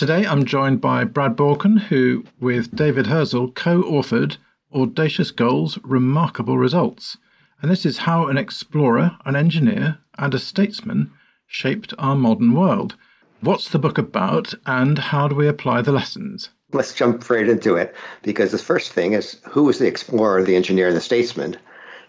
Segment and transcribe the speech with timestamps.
[0.00, 4.38] Today I'm joined by Brad Borkan, who, with David Hirzel, co authored
[4.74, 7.18] Audacious Goals, Remarkable Results.
[7.60, 11.12] And this is how an explorer, an engineer, and a statesman
[11.46, 12.96] shaped our modern world.
[13.42, 16.48] What's the book about, and how do we apply the lessons?
[16.72, 20.56] Let's jump right into it because the first thing is who was the explorer, the
[20.56, 21.58] engineer, and the statesman,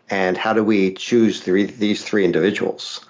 [0.10, 3.06] and how do we choose the, these three individuals?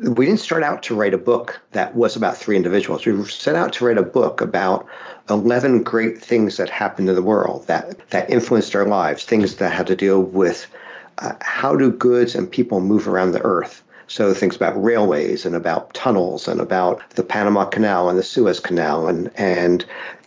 [0.00, 3.04] We didn't start out to write a book that was about three individuals.
[3.04, 4.86] We set out to write a book about
[5.28, 9.72] 11 great things that happened in the world that, that influenced our lives, things that
[9.72, 10.66] had to deal with
[11.18, 13.82] uh, how do goods and people move around the earth.
[14.06, 18.58] So things about railways and about tunnels and about the Panama Canal and the Suez
[18.58, 19.84] Canal and, and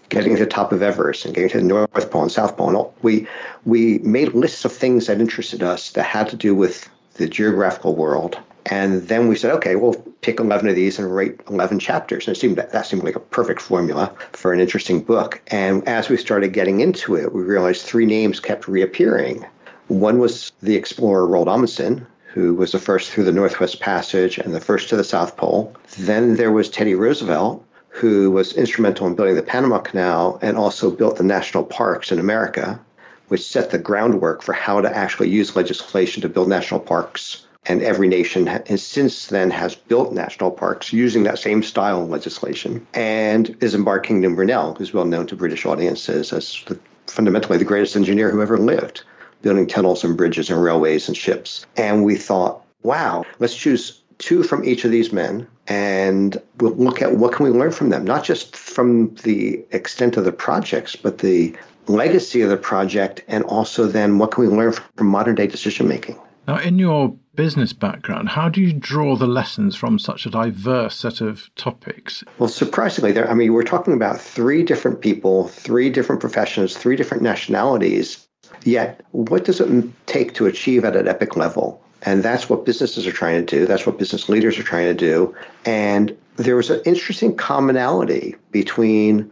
[0.09, 2.69] getting to the top of Everest and getting to the North Pole and South Pole.
[2.69, 3.27] And we,
[3.65, 7.95] we made lists of things that interested us that had to do with the geographical
[7.95, 12.27] world and then we said, okay, we'll pick 11 of these and write 11 chapters.
[12.27, 15.41] And it seemed that, that seemed like a perfect formula for an interesting book.
[15.47, 19.45] And as we started getting into it, we realized three names kept reappearing.
[19.87, 24.53] One was the explorer Roald Amundsen, who was the first through the Northwest Passage and
[24.53, 25.75] the first to the South Pole.
[25.99, 30.89] Then there was Teddy Roosevelt, who was instrumental in building the Panama Canal and also
[30.89, 32.79] built the national parks in America,
[33.27, 37.81] which set the groundwork for how to actually use legislation to build national parks and
[37.81, 42.85] every nation has since then has built national parks using that same style of legislation.
[42.93, 47.95] And Isambard Kingdom Brunel, who's well known to British audiences as the, fundamentally the greatest
[47.95, 49.03] engineer who ever lived,
[49.41, 51.65] building tunnels and bridges and railways and ships.
[51.77, 57.01] And we thought, wow, let's choose two from each of these men and we'll look
[57.01, 60.95] at what can we learn from them, not just from the extent of the projects,
[60.95, 61.55] but the
[61.87, 65.87] legacy of the project and also then what can we learn from modern day decision
[65.87, 66.19] making.
[66.47, 70.95] Now, in your business background, how do you draw the lessons from such a diverse
[70.95, 72.23] set of topics?
[72.37, 76.95] Well, surprisingly, there, I mean, we're talking about three different people, three different professions, three
[76.95, 78.27] different nationalities.
[78.63, 81.81] Yet, what does it take to achieve at an epic level?
[82.03, 83.65] And that's what businesses are trying to do.
[83.65, 85.35] That's what business leaders are trying to do.
[85.65, 89.31] And there was an interesting commonality between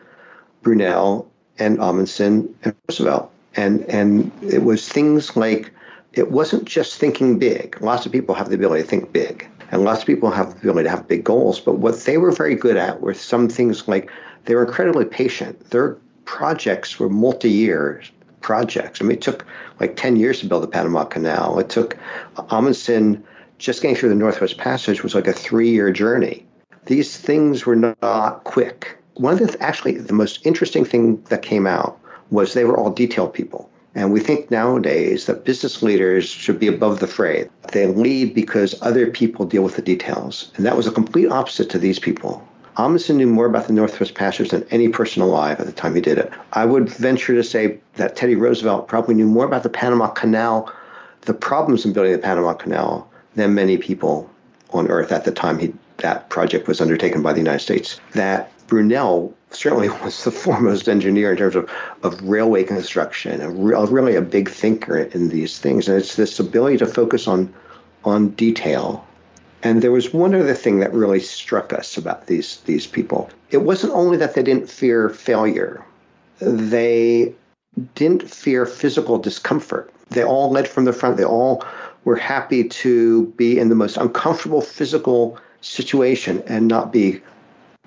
[0.62, 3.32] Brunel and Amundsen and Roosevelt.
[3.56, 5.72] And, and it was things like
[6.14, 7.82] it wasn't just thinking big.
[7.82, 10.70] Lots of people have the ability to think big, and lots of people have the
[10.70, 11.60] ability to have big goals.
[11.60, 14.12] But what they were very good at were some things like
[14.46, 15.70] they were incredibly patient.
[15.70, 18.02] Their projects were multi year
[18.42, 19.02] projects.
[19.02, 19.46] I mean, it took
[19.80, 21.60] like 10 years to build the Panama Canal.
[21.60, 21.98] It took
[22.50, 23.24] Amundsen
[23.58, 26.46] just getting through the Northwest Passage was like a three year journey.
[26.86, 28.98] These things were not quick.
[29.14, 32.00] One of the actually the most interesting thing that came out
[32.32, 33.70] was they were all detail people.
[33.94, 37.50] And we think nowadays that business leaders should be above the fray.
[37.72, 40.52] They lead because other people deal with the details.
[40.56, 42.48] And that was a complete opposite to these people.
[42.78, 46.02] Amundsen knew more about the Northwest Passage than any person alive at the time he
[46.02, 46.32] did it.
[46.54, 50.72] I would venture to say that Teddy Roosevelt probably knew more about the Panama Canal,
[51.22, 54.30] the problems in building the Panama Canal, than many people
[54.72, 58.00] on Earth at the time he, that project was undertaken by the United States.
[58.14, 61.70] That Brunel certainly was the foremost engineer in terms of,
[62.04, 65.90] of railway construction, a real, really a big thinker in these things.
[65.90, 67.54] And it's this ability to focus on
[68.06, 69.06] on detail.
[69.62, 73.30] And there was one other thing that really struck us about these these people.
[73.50, 75.84] It wasn't only that they didn't fear failure;
[76.40, 77.36] they
[77.96, 79.92] didn't fear physical discomfort.
[80.12, 81.18] They all led from the front.
[81.18, 81.66] They all
[82.06, 87.22] were happy to be in the most uncomfortable physical situation and not be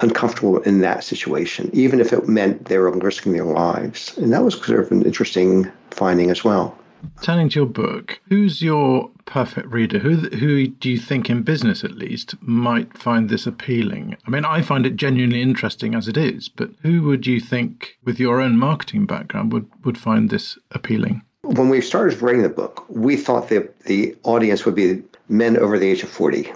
[0.00, 4.16] uncomfortable in that situation, even if it meant they were risking their lives.
[4.18, 6.76] And that was sort of an interesting finding as well.
[7.20, 9.98] Turning to your book, who's your perfect reader?
[9.98, 14.16] Who who do you think, in business at least, might find this appealing?
[14.26, 17.98] I mean, I find it genuinely interesting as it is, but who would you think,
[18.04, 21.22] with your own marketing background, would, would find this appealing?
[21.42, 25.78] When we started writing the book, we thought that the audience would be men over
[25.78, 26.50] the age of 40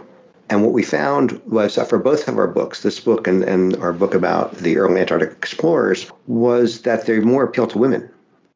[0.50, 3.92] and what we found was for both of our books, this book and, and our
[3.92, 8.09] book about the early Antarctic explorers, was that they more appeal to women.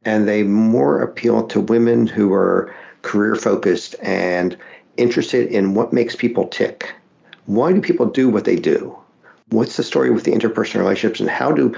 [0.04, 4.56] And they more appeal to women who are career focused and
[4.96, 6.92] interested in what makes people tick.
[7.46, 8.96] Why do people do what they do?
[9.50, 11.74] What's the story with the interpersonal relationships and how do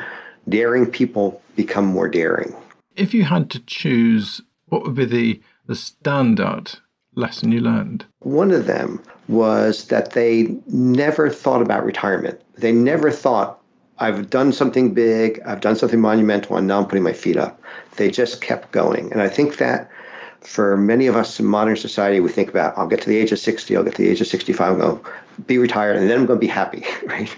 [0.49, 2.55] daring people become more daring?
[2.95, 6.79] If you had to choose, what would be the, the standout
[7.15, 8.05] lesson you learned?
[8.21, 12.41] One of them was that they never thought about retirement.
[12.57, 13.61] They never thought,
[13.99, 17.61] I've done something big, I've done something monumental, and now I'm putting my feet up.
[17.97, 19.13] They just kept going.
[19.13, 19.91] And I think that
[20.41, 23.33] for many of us in modern society, we think about, I'll get to the age
[23.33, 25.05] of 60, I'll get to the age of 65, I'll
[25.47, 27.35] be retired, and then I'm going to be happy, right?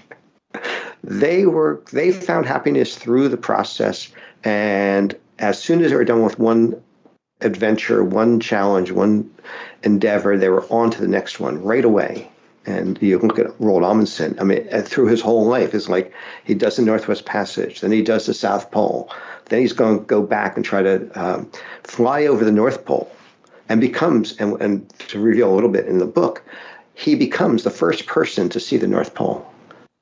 [1.03, 4.09] they were they found happiness through the process,
[4.43, 6.81] and as soon as they were done with one
[7.41, 9.29] adventure, one challenge, one
[9.83, 12.29] endeavor, they were on to the next one right away.
[12.65, 14.37] And you look at Roald Amundsen.
[14.39, 16.13] I mean, through his whole life, it's like
[16.43, 19.09] he does the Northwest Passage, then he does the South Pole,
[19.45, 21.49] then he's going to go back and try to um,
[21.83, 23.09] fly over the North Pole,
[23.69, 26.43] and becomes and, and to reveal a little bit in the book,
[26.93, 29.49] he becomes the first person to see the North Pole,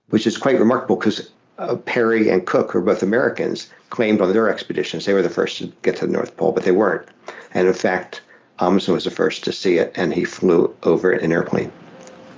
[0.10, 4.34] which is quite remarkable because uh, Peary and Cook, who are both Americans, claimed on
[4.34, 7.08] their expeditions they were the first to get to the North Pole, but they weren't.
[7.54, 8.22] And in fact,
[8.60, 11.72] Amundsen was the first to see it, and he flew over it in an airplane.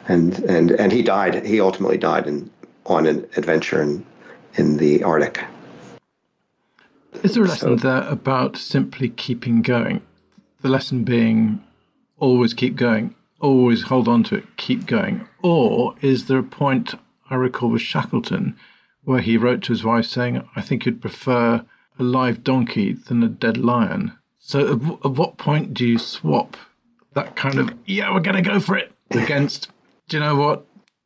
[0.07, 1.45] And and and he died.
[1.45, 2.49] He ultimately died in,
[2.85, 4.05] on an adventure in
[4.55, 5.43] in the Arctic.
[7.23, 10.01] Is there a lesson so, there about simply keeping going?
[10.61, 11.63] The lesson being
[12.17, 15.27] always keep going, always hold on to it, keep going.
[15.43, 16.95] Or is there a point
[17.29, 18.55] I recall with Shackleton
[19.07, 21.63] where he wrote to his wife saying, I think you'd prefer
[21.97, 24.11] a live donkey than a dead lion.
[24.37, 26.57] So, at, at what point do you swap
[27.13, 29.69] that kind of, yeah, we're going to go for it, against,
[30.09, 30.65] do you know what,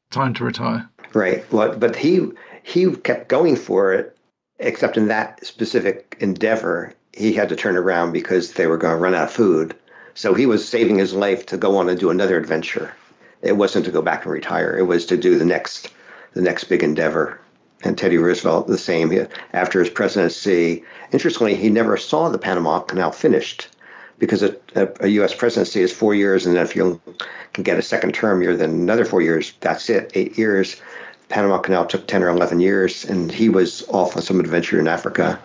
[0.09, 0.89] time to retire?
[1.13, 1.49] Right.
[1.53, 2.31] Well, but he
[2.63, 4.17] he kept going for it,
[4.57, 8.99] except in that specific endeavor, he had to turn around because they were going to
[8.99, 9.75] run out of food.
[10.15, 12.95] So he was saving his life to go on and do another adventure.
[13.43, 14.75] It wasn't to go back and retire.
[14.75, 15.91] It was to do the next
[16.33, 17.39] the next big endeavor
[17.83, 19.27] and Teddy Roosevelt the same.
[19.53, 23.67] After his presidency, interestingly, he never saw the Panama Canal finished
[24.19, 25.33] because a, a, U.S.
[25.33, 27.01] presidency is four years, and then if you
[27.53, 29.53] can get a second term, you're then another four years.
[29.61, 30.79] That's it, eight years.
[31.29, 34.87] Panama Canal took 10 or 11 years, and he was off on some adventure in
[34.87, 35.39] Africa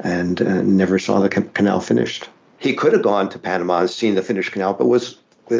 [0.00, 2.28] and uh, never saw the canal finished.
[2.58, 5.14] He could have gone to Panama and seen the finished canal, but was
[5.50, 5.56] uh,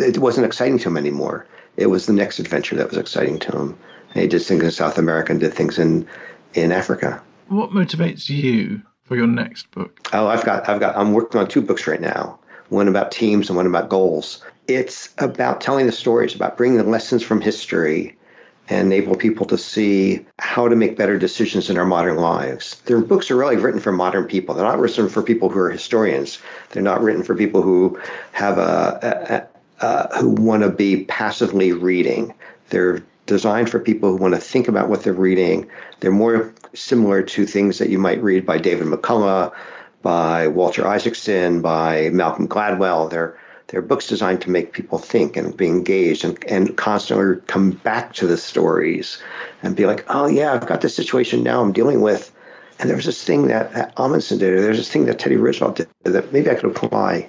[0.00, 1.46] it wasn't exciting to him anymore.
[1.76, 3.78] It was the next adventure that was exciting to him.
[4.14, 6.06] He did things in South America and did things in
[6.54, 7.22] in Africa.
[7.48, 10.08] What motivates you for your next book?
[10.12, 12.38] Oh, I've got I've got I'm working on two books right now.
[12.68, 14.44] One about teams and one about goals.
[14.66, 18.18] It's about telling the stories, about bringing the lessons from history
[18.68, 22.80] and enable people to see how to make better decisions in our modern lives.
[22.82, 24.54] Their books are really written for modern people.
[24.54, 26.38] They're not written for people who are historians.
[26.70, 27.98] They're not written for people who
[28.32, 29.48] have a,
[29.80, 32.34] a, a who want to be passively reading.
[32.68, 35.70] They're designed for people who want to think about what they're reading.
[36.00, 39.54] They're more similar to things that you might read by David McCullough,
[40.02, 43.08] by Walter Isaacson, by Malcolm Gladwell.
[43.08, 43.38] They're
[43.68, 48.14] they're books designed to make people think and be engaged and, and constantly come back
[48.14, 49.22] to the stories
[49.62, 52.34] and be like, oh yeah, I've got this situation now I'm dealing with.
[52.78, 55.76] And there's this thing that, that Amundsen did, or there's this thing that Teddy Roosevelt
[55.76, 57.28] did that maybe I could apply.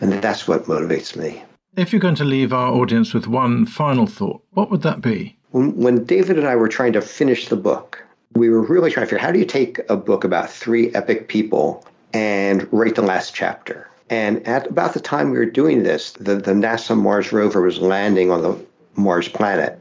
[0.00, 1.44] And that's what motivates me.
[1.76, 5.36] If you're going to leave our audience with one final thought, what would that be?
[5.50, 8.04] When, David and I were trying to finish the book,
[8.34, 10.94] we were really trying to figure out how do you take a book about three
[10.94, 13.88] epic people and write the last chapter?
[14.08, 17.78] And at about the time we were doing this, the, the NASA Mars rover was
[17.80, 18.56] landing on the
[18.94, 19.78] Mars planet.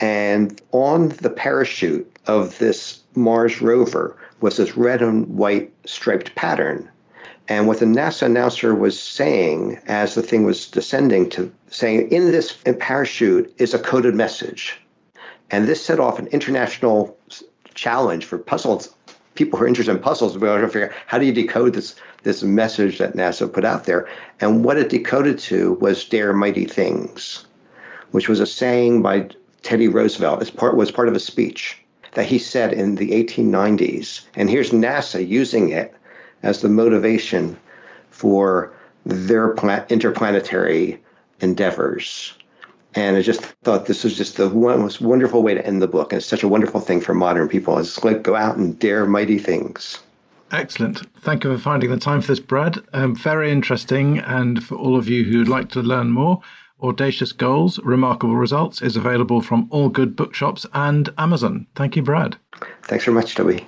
[0.00, 6.88] And on the parachute of this Mars rover was this red and white striped pattern
[7.48, 12.32] and what the NASA announcer was saying as the thing was descending to saying in
[12.32, 14.80] this parachute is a coded message.
[15.50, 17.18] And this set off an international
[17.74, 18.94] challenge for puzzles.
[19.34, 21.96] People who are interested in puzzles trying to figure out how do you decode this
[22.22, 24.08] this message that NASA put out there.
[24.40, 27.44] And what it decoded to was dare mighty things,
[28.12, 29.28] which was a saying by
[29.62, 31.78] Teddy Roosevelt as part was part of a speech
[32.12, 34.22] that he said in the 1890s.
[34.34, 35.94] And here's NASA using it
[36.44, 37.56] as the motivation
[38.10, 38.72] for
[39.04, 39.54] their
[39.88, 41.02] interplanetary
[41.40, 42.34] endeavors.
[42.94, 45.88] And I just thought this was just the one, most wonderful way to end the
[45.88, 46.12] book.
[46.12, 47.76] And it's such a wonderful thing for modern people.
[47.78, 49.98] It's like go out and dare mighty things.
[50.52, 51.02] Excellent.
[51.18, 52.78] Thank you for finding the time for this, Brad.
[52.92, 54.18] Um, very interesting.
[54.18, 56.40] And for all of you who'd like to learn more,
[56.80, 61.66] Audacious Goals, Remarkable Results is available from all good bookshops and Amazon.
[61.74, 62.36] Thank you, Brad.
[62.82, 63.66] Thanks very much, Toby.